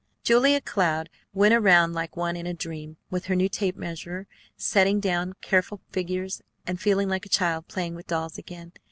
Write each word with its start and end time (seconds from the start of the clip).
Julia 0.23 0.61
Cloud 0.61 1.09
went 1.31 1.53
around 1.53 1.93
like 1.93 2.17
one 2.17 2.35
in 2.35 2.47
a 2.47 2.55
dream 2.55 2.97
with 3.11 3.25
her 3.25 3.35
new 3.35 3.47
tape 3.47 3.75
measure, 3.75 4.25
setting 4.57 4.99
down 4.99 5.33
careful 5.41 5.79
figures, 5.91 6.41
and 6.65 6.81
feeling 6.81 7.07
like 7.07 7.27
a 7.27 7.29
child 7.29 7.67
playing 7.67 8.01
dolls 8.07 8.39
again. 8.39 8.73